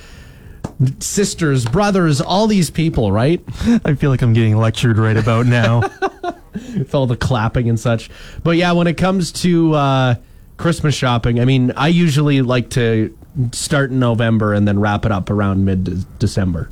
sisters 0.99 1.65
brothers 1.65 2.21
all 2.21 2.47
these 2.47 2.71
people 2.71 3.12
right 3.12 3.43
I 3.85 3.95
feel 3.95 4.11
like 4.11 4.23
I'm 4.23 4.33
getting 4.33 4.57
lectured 4.57 4.99
right 4.99 5.17
about 5.17 5.47
now. 5.47 5.83
with 6.77 6.95
all 6.95 7.07
the 7.07 7.17
clapping 7.17 7.69
and 7.69 7.79
such. 7.79 8.11
But 8.43 8.57
yeah, 8.57 8.73
when 8.73 8.87
it 8.87 8.97
comes 8.97 9.33
to 9.33 9.75
uh, 9.75 10.15
Christmas 10.57 10.95
shopping, 10.95 11.41
I 11.41 11.45
mean, 11.45 11.73
I 11.77 11.88
usually 11.88 12.43
like 12.43 12.71
to 12.71 13.17
start 13.53 13.91
in 13.91 13.99
November 13.99 14.55
and 14.55 14.67
then 14.67 14.81
wrap 14.81 15.05
it 15.05 15.12
up 15.12 15.31
around 15.31 15.65
mid 15.65 16.19
December. 16.19 16.71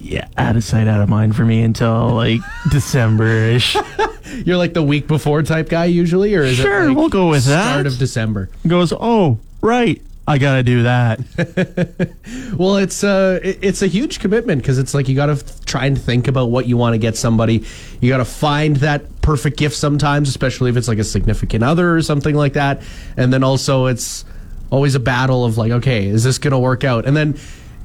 Yeah, 0.00 0.26
out 0.36 0.56
of 0.56 0.64
sight, 0.64 0.88
out 0.88 1.00
of 1.02 1.08
mind 1.08 1.36
for 1.36 1.44
me 1.44 1.62
until 1.62 2.08
like 2.14 2.40
December-ish. 2.70 3.76
You're 4.46 4.56
like 4.56 4.72
the 4.74 4.82
week 4.82 5.06
before 5.06 5.42
type 5.42 5.68
guy 5.68 5.84
usually, 5.86 6.34
or 6.34 6.42
is 6.42 6.56
Sure, 6.56 6.84
it 6.84 6.88
like 6.88 6.96
we'll 6.96 7.08
go 7.08 7.28
with 7.28 7.42
start 7.42 7.84
that. 7.84 7.86
of 7.86 7.98
December? 7.98 8.48
Goes, 8.66 8.92
oh, 8.92 9.38
right, 9.60 10.00
I 10.26 10.38
gotta 10.38 10.62
do 10.62 10.82
that. 10.84 11.20
Well, 12.56 12.76
it's 12.76 13.02
uh, 13.04 13.38
it's 13.42 13.80
a 13.82 13.86
huge 13.86 14.18
commitment 14.20 14.60
because 14.60 14.78
it's 14.78 14.92
like 14.92 15.08
you 15.08 15.14
got 15.14 15.26
to 15.26 15.32
f- 15.32 15.64
try 15.64 15.86
and 15.86 15.98
think 16.00 16.28
about 16.28 16.50
what 16.50 16.66
you 16.66 16.76
want 16.76 16.94
to 16.94 16.98
get 16.98 17.16
somebody. 17.16 17.64
You 18.00 18.08
got 18.10 18.18
to 18.18 18.24
find 18.24 18.76
that 18.76 19.22
perfect 19.22 19.56
gift 19.56 19.76
sometimes, 19.76 20.28
especially 20.28 20.68
if 20.70 20.76
it's 20.76 20.88
like 20.88 20.98
a 20.98 21.04
significant 21.04 21.64
other 21.64 21.94
or 21.94 22.02
something 22.02 22.34
like 22.34 22.52
that. 22.54 22.82
And 23.16 23.32
then 23.32 23.42
also, 23.44 23.86
it's 23.86 24.24
always 24.70 24.94
a 24.94 25.00
battle 25.00 25.44
of 25.44 25.56
like, 25.58 25.72
okay, 25.72 26.06
is 26.06 26.22
this 26.24 26.38
to 26.50 26.58
work 26.58 26.84
out? 26.84 27.06
And 27.06 27.16
then 27.16 27.38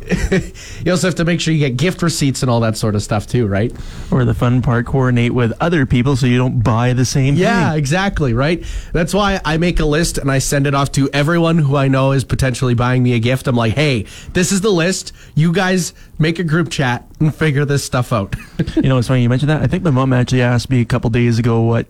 you 0.85 0.91
also 0.91 1.07
have 1.07 1.15
to 1.15 1.25
make 1.25 1.41
sure 1.41 1.53
you 1.53 1.59
get 1.59 1.77
gift 1.77 2.01
receipts 2.01 2.41
and 2.41 2.49
all 2.49 2.59
that 2.61 2.77
sort 2.77 2.95
of 2.95 3.03
stuff 3.03 3.27
too, 3.27 3.47
right? 3.47 3.73
or 4.11 4.25
the 4.25 4.33
fun 4.33 4.61
part, 4.61 4.85
coordinate 4.85 5.33
with 5.33 5.53
other 5.59 5.85
people 5.85 6.15
so 6.15 6.25
you 6.25 6.37
don't 6.37 6.61
buy 6.61 6.93
the 6.93 7.05
same 7.05 7.33
thing. 7.35 7.41
Yeah, 7.43 7.69
thing. 7.71 7.79
exactly, 7.79 8.33
right? 8.33 8.63
That's 8.93 9.13
why 9.13 9.41
I 9.43 9.57
make 9.57 9.79
a 9.79 9.85
list 9.85 10.17
and 10.17 10.31
I 10.31 10.39
send 10.39 10.67
it 10.67 10.73
off 10.73 10.91
to 10.93 11.09
everyone 11.11 11.57
who 11.57 11.75
I 11.75 11.87
know 11.87 12.11
is 12.11 12.23
potentially 12.23 12.73
buying 12.73 13.03
me 13.03 13.13
a 13.13 13.19
gift. 13.19 13.47
I'm 13.47 13.55
like, 13.55 13.73
hey, 13.73 14.05
this 14.33 14.51
is 14.51 14.61
the 14.61 14.71
list. 14.71 15.11
You 15.35 15.51
guys 15.51 15.93
make 16.19 16.39
a 16.39 16.43
group 16.43 16.69
chat 16.69 17.05
and 17.19 17.33
figure 17.33 17.65
this 17.65 17.83
stuff 17.83 18.13
out. 18.13 18.35
You 18.75 18.89
know, 18.89 18.97
it's 18.97 19.07
funny 19.07 19.23
you 19.23 19.29
mentioned 19.29 19.49
that. 19.49 19.61
I 19.61 19.67
think 19.67 19.83
my 19.83 19.89
mom 19.89 20.11
actually 20.11 20.41
asked 20.41 20.69
me 20.69 20.81
a 20.81 20.85
couple 20.85 21.09
days 21.09 21.39
ago 21.39 21.61
what 21.61 21.87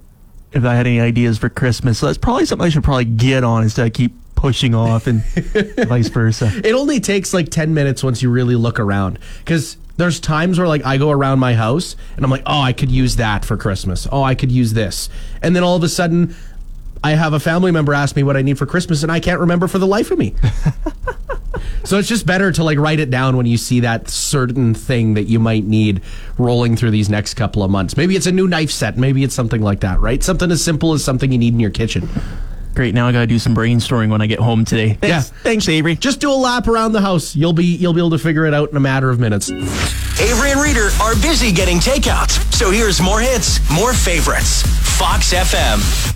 if 0.56 0.64
I 0.64 0.74
had 0.74 0.88
any 0.88 1.00
ideas 1.02 1.38
for 1.38 1.50
Christmas. 1.50 2.00
So 2.00 2.08
that's 2.08 2.18
probably 2.18 2.46
something 2.46 2.66
I 2.66 2.70
should 2.70 2.84
probably 2.84 3.06
get 3.06 3.44
on 3.44 3.62
instead 3.62 3.86
of 3.86 3.94
keep 3.94 4.14
pushing 4.36 4.74
off 4.74 5.06
and 5.08 5.24
vice 5.88 6.08
versa. 6.08 6.52
it 6.64 6.74
only 6.74 7.00
takes 7.00 7.34
like 7.34 7.50
10 7.50 7.74
minutes 7.74 8.04
once 8.04 8.22
you 8.22 8.30
really 8.30 8.56
look 8.56 8.80
around. 8.80 9.20
Because 9.40 9.78
there's 9.98 10.20
times 10.20 10.58
where 10.58 10.68
like 10.68 10.86
I 10.86 10.98
go 10.98 11.10
around 11.12 11.40
my 11.40 11.54
house 11.54 11.96
and 12.16 12.24
I'm 12.24 12.32
like, 12.32 12.44
oh, 12.46 12.62
I 12.62 12.74
could 12.74 12.90
use 12.90 13.18
that 13.18 13.44
for 13.44 13.58
Christmas. 13.58 14.08
Oh, 14.12 14.24
I 14.24 14.34
could 14.36 14.52
use 14.52 14.74
this. 14.74 15.10
And 15.42 15.56
then 15.56 15.64
all 15.64 15.76
of 15.76 15.84
a 15.84 15.90
sudden, 15.90 16.36
I 17.04 17.12
have 17.12 17.34
a 17.34 17.40
family 17.40 17.72
member 17.72 17.94
ask 17.94 18.16
me 18.16 18.24
what 18.24 18.36
I 18.36 18.42
need 18.42 18.58
for 18.58 18.66
Christmas 18.66 19.04
and 19.04 19.12
I 19.12 19.20
can't 19.20 19.40
remember 19.40 19.68
for 19.68 19.78
the 19.78 19.88
life 19.88 20.12
of 20.12 20.18
me. 20.18 20.34
so 21.84 22.00
it's 22.00 22.08
just 22.08 22.26
better 22.26 22.52
to 22.52 22.64
like 22.64 22.78
write 22.80 23.00
it 23.00 23.10
down 23.12 23.38
when 23.38 23.46
you 23.46 23.58
see 23.58 23.82
that 23.82 24.10
certain 24.10 24.74
thing 24.74 25.14
that 25.14 25.24
you 25.24 25.40
might 25.40 25.66
need 25.66 26.02
rolling 26.38 26.76
through 26.76 26.92
these 26.92 27.10
next 27.10 27.36
couple 27.36 27.64
of 27.64 27.70
months. 27.70 27.96
Maybe 27.96 28.16
it's 28.16 28.26
a 28.26 28.32
new 28.32 28.48
knife 28.48 28.72
set. 28.72 28.98
Maybe 28.98 29.24
it's 29.24 29.36
something 29.36 29.62
like 29.62 29.82
that, 29.82 30.00
right? 30.00 30.24
Something 30.24 30.50
as 30.52 30.64
simple 30.64 30.94
as 30.94 31.04
something 31.04 31.32
you 31.32 31.38
need 31.38 31.54
in 31.54 31.60
your 31.60 31.70
kitchen. 31.70 32.10
Great, 32.74 32.94
now 32.94 33.08
I 33.08 33.14
gotta 33.14 33.28
do 33.28 33.40
some 33.40 33.56
brainstorming 33.56 34.10
when 34.10 34.22
I 34.22 34.28
get 34.28 34.40
home 34.40 34.66
today. 34.66 34.96
Thanks, 34.96 35.32
Yeah. 35.32 35.38
Thanks, 35.44 35.70
Avery. 35.70 35.96
Just 35.96 36.20
do 36.20 36.30
a 36.30 36.34
lap 36.36 36.68
around 36.68 36.92
the 36.92 37.00
house. 37.00 37.34
You'll 37.34 37.54
be 37.54 37.64
you'll 37.66 37.94
be 37.94 38.02
able 38.02 38.10
to 38.10 38.18
figure 38.20 38.46
it 38.46 38.54
out 38.54 38.70
in 38.70 38.76
a 38.76 38.82
matter 38.82 39.10
of 39.10 39.18
minutes. 39.20 39.50
Avery 39.50 40.52
and 40.52 40.60
Reader 40.62 40.90
are 41.02 41.16
busy 41.22 41.54
getting 41.54 41.78
takeout. 41.78 42.32
So 42.54 42.72
here's 42.72 43.00
more 43.02 43.22
hits, 43.22 43.60
more 43.72 43.94
favorites. 43.94 44.64
Fox 44.98 45.34
FM. 45.34 46.12